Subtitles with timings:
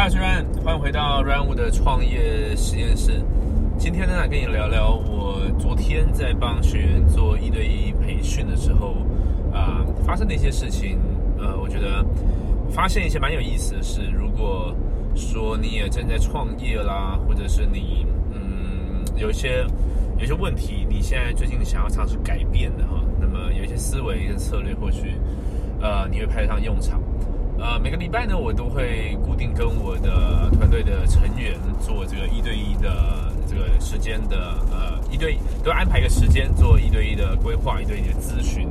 [0.00, 3.22] 嗨，我是 Ryan，欢迎回到 Ryan 物的创业实验室。
[3.76, 8.96] 今天呢，跟你聊聊我昨天在帮学员做一对一培训的时候，
[9.52, 10.98] 啊、发生的一些事情。
[11.38, 12.02] 呃，我觉得
[12.70, 14.00] 发现一些蛮有意思的事。
[14.10, 14.74] 如果
[15.14, 19.66] 说你也正在创业啦，或者是你嗯有一些
[20.16, 25.12] 有一些问题，你现在最近想要尝试改变的哈，那么有一些思维跟策略，或许
[25.78, 27.02] 呃你会派得上用场。
[27.60, 38.66] 呃，每个礼拜呢，我都会固定跟我的团队的成员做这个一对一的这个时间的呃一对都安排一个时间做一对一的规划、一对一的咨询，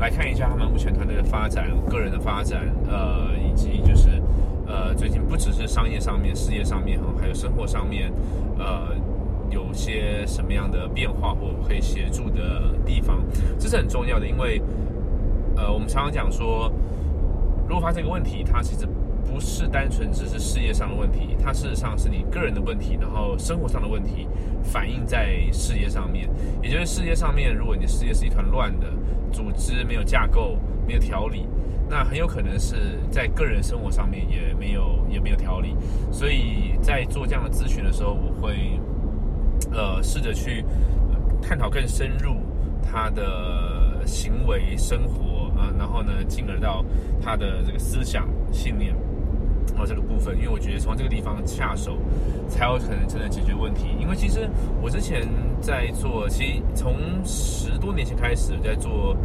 [0.00, 4.20] 来看一下他们目前团队的发展、个人的发展，呃，以及就是
[4.66, 8.12] 呃最近不只是商业上面、事业上面，还有生活上面，
[8.58, 8.88] 呃。
[9.50, 13.18] 有些什么样的变化或可以协助的地方，
[13.58, 14.62] 这是很重要的，因为
[15.58, 16.72] 呃，我们常常讲说，
[17.68, 18.86] 如果发现一个问题，它其实
[19.24, 24.26] 不是单纯只是事业上的问题，它事实上是你个人的问题，然后生活上的问题
[24.62, 26.28] 反映在事业上面。
[26.62, 28.86] 也就是事业上面，如果你的事业是一团乱的，
[29.32, 31.46] 组织没有架构、没有条理，
[31.88, 35.74] 那很有可能是在个人生活上面也没有也没有条理。
[36.10, 38.78] 所以在做这样的咨询的时候，我会
[39.72, 40.64] 呃试着去
[41.40, 42.36] 探讨更深入
[42.82, 45.31] 他的行为、生活
[45.78, 46.84] 然后呢，进而到
[47.22, 48.94] 他的这个思想、信念。
[49.78, 51.96] 哦，这个部分，因为我觉得从这个地方下手，
[52.46, 53.86] 才有可能真的解决问题。
[53.98, 54.46] 因为其实
[54.82, 55.26] 我之前
[55.62, 59.16] 在做，其实从十多年前开始在做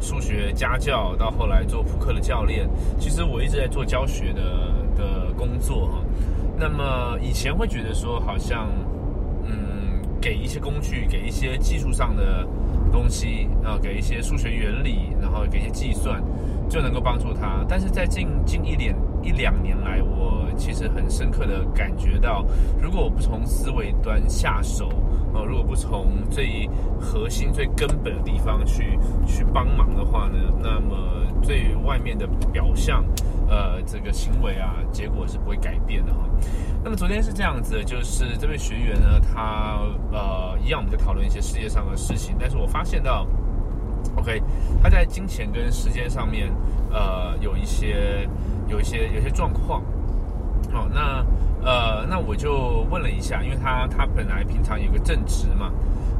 [0.00, 2.66] 数学家教，到后来做扑克的教练，
[2.98, 4.42] 其实我一直在做教学的
[4.96, 5.98] 的工作哈。
[6.56, 8.68] 那么以前会觉得说，好像
[9.44, 12.46] 嗯，给一些工具，给一些技术上的
[12.92, 16.22] 东西，然后给一些数学原理，然后给一些计算，
[16.68, 17.64] 就能够帮助他。
[17.68, 22.44] 但是在近近一年一两年来，我其实很深刻的感觉到，
[22.80, 24.90] 如果我不从思维端下手，
[25.34, 26.68] 呃，如果不从最
[27.00, 30.96] 核心、最根本的地方去去帮忙的话呢，那么
[31.42, 33.04] 最外面的表象，
[33.48, 36.20] 呃，这个行为啊，结果是不会改变的哈。
[36.82, 39.78] 那么昨天是这样子，就是这位学员呢，他
[40.12, 43.26] 呃一样我们在讨论一些事业上的事情，但是我发现到
[44.16, 44.42] ，OK，
[44.82, 46.50] 他在金钱跟时间上面，
[46.90, 48.28] 呃，有一些
[48.66, 49.82] 有一些有些状况。
[50.72, 51.24] 好、那
[51.62, 55.70] 呃，那我就问了一下，因为他他本来平常有个正职嘛，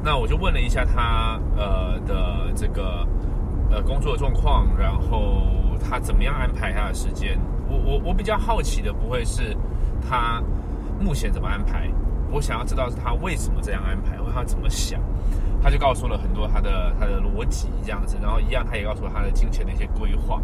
[0.04, 3.06] 那我就问了一下他呃的这个
[3.70, 5.46] 呃工作状况，然后
[5.78, 7.38] 他怎么样安排他的时间。
[7.68, 9.56] 我我我比较好奇的不会是
[10.08, 10.42] 他
[10.98, 11.88] 目前怎么安排，
[12.30, 15.00] 我想要知道是他为什么这样安排，或他怎么想。
[15.62, 20.40] 他就告诉了很多他的他的逻辑这样子，然后一样他也告诉了他的金钱的一些规划。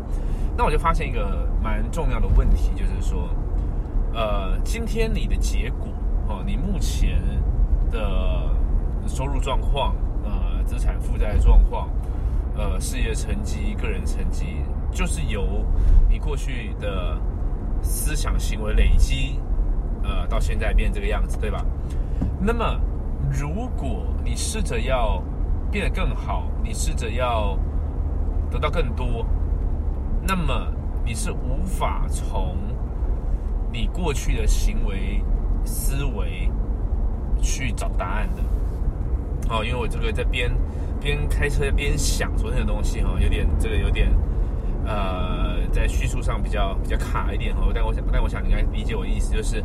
[0.56, 3.28] 那我就发现一个蛮重要的问题，就是说，
[4.66, 5.87] 今天你的结果
[6.28, 7.22] 哦，你目前
[7.91, 8.50] 的
[9.06, 9.94] 收入状况、
[10.25, 11.88] 呃，资产负债状况、
[12.56, 14.56] 呃，事业成绩、个人成绩，
[14.91, 15.65] 就是由
[16.10, 17.16] 你过去的
[17.81, 19.38] 思想行为累积，
[20.03, 21.65] 呃，到现在变这个样子，对吧？
[22.41, 22.78] 那么，
[23.31, 25.22] 如果你试着要
[25.71, 27.56] 变得更好，你试着要
[28.50, 29.25] 得到更多，
[30.26, 30.66] 那么
[31.05, 32.56] 你是无法从
[33.76, 35.22] 你过去的行为
[35.62, 36.50] 思维
[37.42, 38.42] 去找答案的。
[39.50, 40.50] 哦，因为我这个在边
[40.98, 44.10] 边开车边想昨天的东西哈、有点这个有点
[44.87, 49.62] 呃，在叙述上比较比较卡一点哈、但我想但我想你应该理解我的意思，就是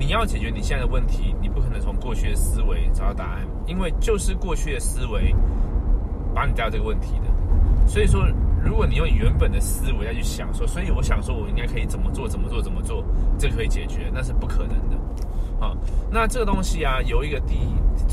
[0.00, 5.32] 你要解决你现在的问题，你不可能从过去的思维找到答案，因为就是过去的思维
[6.34, 7.88] 把你带到这个问题的。
[7.88, 8.26] 所以说，
[8.64, 13.04] 如果你用原本的思维再去想说，所以我想说我应该可以怎么做，怎么做，怎么做，
[13.38, 14.96] 这可以解决，那是不可能的。
[15.60, 15.76] 啊，
[16.10, 17.58] 那这个东西啊，由一个第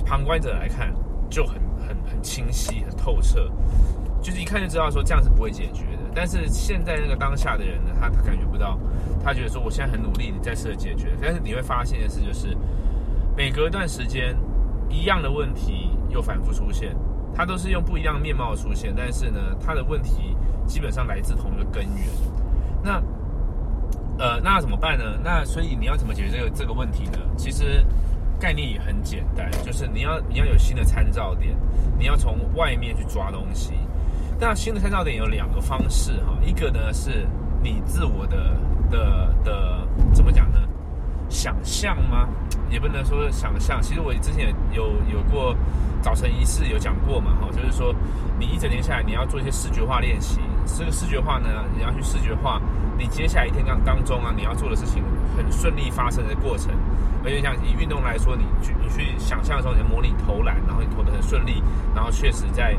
[0.06, 0.94] 旁观者来看，
[1.30, 1.56] 就很
[1.88, 3.50] 很很清晰、很透彻，
[4.22, 6.12] 就是一看就知道说这样是不会解决的。
[6.14, 8.78] 但是现在那个当下的人呢，他他感觉不到，
[9.24, 12.56] 他觉得说我现在很努力，你在试着解决，但是你会发现的是，就是
[13.36, 14.36] 每隔一段时间，
[14.90, 16.96] 一样的问题又反复出现，
[17.36, 20.36] 它都是用不一样的面貌出现，但是呢，它的问题
[20.66, 22.08] 基本上来自同一个根源。
[22.84, 23.02] 那
[24.18, 25.18] 呃，那怎么办呢？
[25.24, 27.18] 那所以你要怎么解决这个这个问题呢？
[27.38, 27.86] 其实
[28.40, 31.56] 概念也很简单，就是你要你要有新的参照点，
[31.98, 33.74] 你要从外面去抓东西。
[34.40, 37.28] 那新的参照点有两个方式哈，一个呢是
[37.64, 38.58] 你自我的
[38.90, 40.60] 的的怎么讲呢？
[41.30, 42.28] 想象吗？
[42.72, 43.82] 也不能说想象。
[43.82, 45.56] 其实我之前有有过
[46.02, 47.94] 早晨仪式有讲过嘛，哈，就是说
[48.40, 52.60] 你一整天下来，你要做一些视觉化练习，这个视觉化呢，你要去视觉化
[52.98, 55.04] 你接下来一天当当中啊，你要做的事情
[55.38, 56.72] 很顺利发生的过程。
[57.24, 61.62] 而且像以运动来说，你去你去想象的时候，你模拟投篮，然后你投的很顺利，
[61.94, 62.76] 然后确实在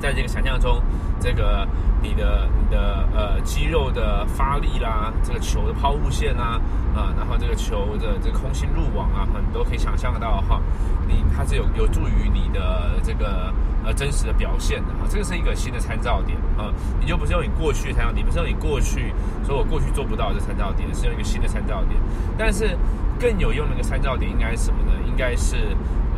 [0.00, 0.80] 在这个想象中，
[1.20, 1.66] 这个
[2.02, 6.60] 你的你的呃肌肉的发力啦，这个球的抛物线啊，
[6.94, 10.60] 啊，然后这个球的这空心入网啊，很多可以想象得到哈，
[11.06, 13.52] 你它是有有助于你的这个
[13.84, 19.12] 呃真实的表现的哈，这个是一个新的参照点啊，你就不是用你过去参照你，不是用你过去
[19.44, 21.98] 说我过去做不到的参照点，是用一个新的参照点，
[22.36, 22.76] 但是
[23.18, 24.92] 更有用的一个参照点应该是什么呢？
[25.08, 25.56] 应该是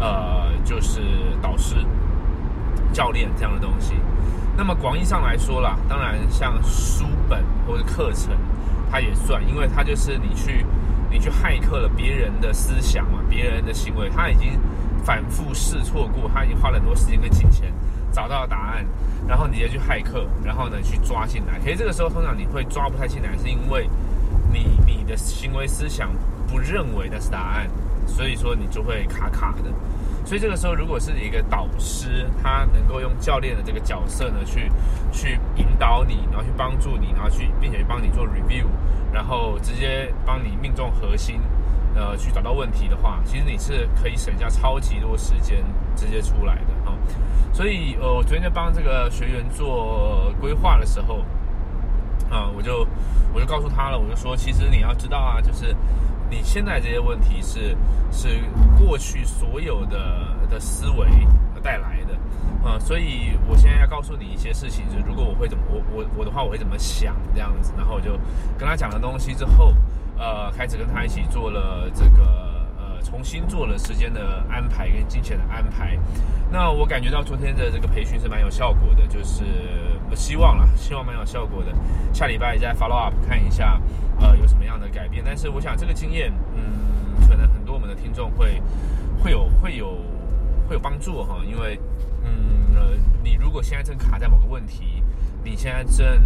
[0.00, 1.00] 呃就是
[1.40, 1.76] 导师。
[2.92, 3.94] 教练这样的东西，
[4.56, 8.34] 那么广义上来说啦，当然像书本或者课程，
[8.90, 10.64] 它也算，因为它就是你去
[11.10, 14.58] 你去骇客了别人的思想嘛，别人的行为，他已经
[15.04, 17.72] 反复试错过，他已经花了很多时间跟金钱
[18.12, 18.84] 找到了答案，
[19.26, 23.88] 然后你再去骇客，然后呢去抓进来，可是这个时候通常你会抓不太进来，是因为
[24.52, 26.10] 你你的行为思想
[26.46, 27.68] 不认为那是答案，
[28.06, 29.70] 所以说你就会卡卡的。
[30.28, 34.70] 所以这个时候，如果是一个导师，他能够用教练的这个角色呢，去
[35.10, 38.66] 去引导你，然后去帮助你，然后去并且帮你做 review，
[39.10, 41.40] 然后直接帮你命中核心，
[41.94, 45.64] 呃，去找到问题的话，其实你是可以省下超级多时间
[45.96, 46.92] 直接出来的啊。
[47.50, 51.24] 所以呃，我昨天在帮这个学员做规划的时候，
[52.28, 52.86] 啊，我就
[53.32, 55.74] 我就告诉他了，我就说，其实你要知道啊，就是。
[56.30, 57.76] 你现在这些问题是
[58.10, 58.40] 是
[58.78, 61.08] 过去所有的的思维
[61.62, 68.12] 带来的，啊，所以我现在要告诉你一些事情，就是如果我会怎么我我我的话我会怎么想这样子，然后我就
[68.58, 69.74] 跟他讲了东西之后，
[70.18, 72.22] 呃，开始跟他一起做了这个
[72.78, 75.98] 呃重新做了时间的安排跟金钱的安排，
[76.50, 79.44] 那我感觉到昨天的这个培训是蛮有效果的，就是
[80.14, 81.72] 希望了，希望蛮有效果的，
[82.12, 83.80] 下礼拜再 follow up 看一下。
[84.20, 85.22] 呃，有什么样的改变？
[85.24, 88.60] 但是我想这个经验，嗯，可能很多我们的听众会
[89.22, 89.96] 会有会有
[90.68, 91.78] 会有帮助哈，因为，
[92.24, 95.04] 嗯，你如果现在正卡在某个问题，
[95.44, 96.20] 你现在正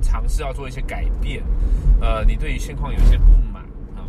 [0.00, 1.42] 尝试要做一些改变，
[2.00, 3.64] 呃，你对于现况有一些不满
[3.96, 4.06] 啊，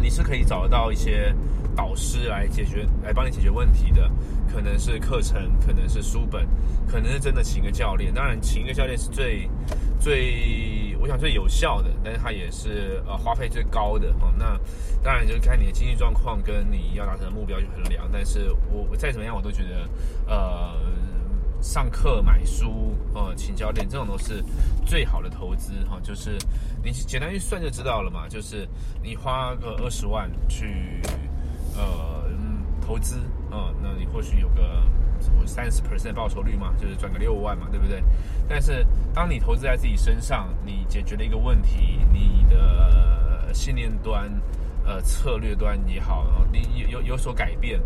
[0.00, 1.34] 你是可以找得到一些
[1.78, 4.10] 导师来解决，来帮你解决问题的，
[4.52, 6.44] 可能是课程，可能是书本，
[6.88, 8.12] 可能是真的请一个教练。
[8.12, 9.48] 当然，请一个教练是最
[10.00, 10.96] 最。
[11.00, 14.34] 我想最有效的，但是它也是呃花费最高的哈。
[14.36, 14.58] 那
[15.00, 18.10] 当然就是看你的经济状况跟你要达成的目标去衡量。
[18.12, 19.88] 但是我我再怎么样，我都觉得
[20.26, 20.74] 呃
[21.62, 24.44] 上课买书呃请教练这种都是
[24.84, 26.00] 最好的投资哈。
[26.02, 26.36] 就是
[26.82, 28.26] 你简单一算就知道了嘛。
[28.28, 28.68] 就是
[29.00, 31.00] 你花个二十万去
[31.78, 32.24] 呃
[32.84, 33.16] 投资
[33.50, 34.62] 啊，那你或许有个
[35.20, 35.46] 什么。
[35.46, 38.02] 三十 percent 报酬率嘛，就是赚个六万嘛，对不对？
[38.46, 44.30] 但是当你投资在自己身上，你解决了一个问题，你的信念端、
[44.84, 47.80] 呃策略端也好，你有有有所改变，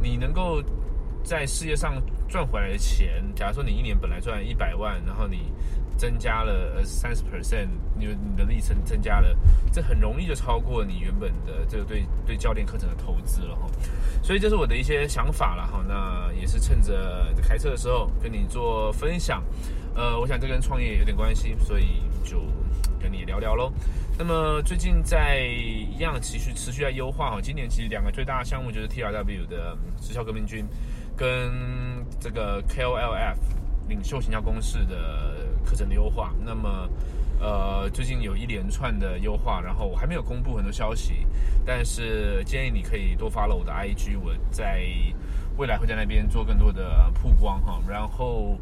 [0.00, 0.62] 你能够
[1.22, 1.94] 在事业上
[2.28, 5.52] 赚回来的钱，假如说你一年本来赚一百万，然后你
[5.96, 9.36] 增加了呃三十 percent，你你的历程增加了，
[9.72, 13.66] 这很容易就超过你原本的这个对对教练课程的投资了哈。
[14.22, 19.42] 所以这是我的一些想法了哈，那也是趁着开车的时候跟你做分享，
[19.94, 22.40] 呃，我想这跟创业有点关系，所以就
[23.00, 23.72] 跟你聊聊喽。
[24.18, 30.64] 那么最近在一样持续持续在优化哈，今年其实两个最大的项目就是 T R W 的直销革命军，
[31.16, 31.52] 跟
[32.20, 33.40] 这个 K O L F
[33.88, 36.32] 领袖形象公式的课程的优化。
[36.44, 36.88] 那么
[37.40, 41.26] 呃，最近有一连串的优化，然后我还没有公布很多消息，
[41.66, 44.84] 但是建议你可以多发了我的 IG，我在
[45.56, 47.80] 未来会在那边做更多的曝光哈。
[47.88, 48.56] 然后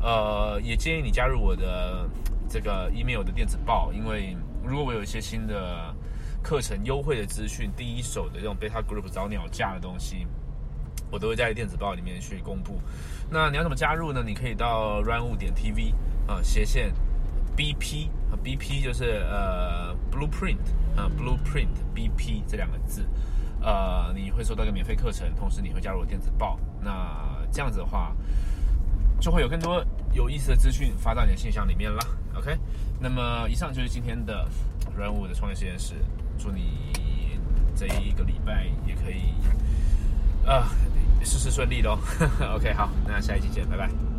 [0.00, 2.08] 呃，也建议你加入我的
[2.48, 5.94] 这个 email 的电子报，因为如果我有一些新的
[6.42, 10.26] 课程优惠的资讯，第一手的这种 beta group 找鸟价的东西，
[11.14, 12.80] 我都会在电子报里面去公布。
[13.30, 14.20] 那你要怎么加入呢？
[14.26, 15.94] 你可以到 run 点 tv
[16.26, 16.92] 啊斜线
[17.56, 18.34] bp 啊。
[18.42, 20.58] BP 就是呃 blueprint
[20.96, 23.06] 啊 blueprint BP 这两个字，
[23.62, 27.16] 呃你会收到一个免费课程，同时你会加入我电子报，那
[27.52, 28.12] 这样子的话，
[29.20, 32.04] 就会有更多有意思的资讯发到你的信箱里面啦。
[32.34, 32.58] OK，
[32.98, 34.48] 那么以上就是今天的
[34.96, 35.94] 软物的创业实验室，
[36.36, 37.38] 祝你
[37.76, 39.32] 这一个礼拜也可以
[40.44, 40.68] 啊
[41.24, 41.98] 事事顺利喽。
[42.54, 44.13] OK，好，那下一期见，拜拜。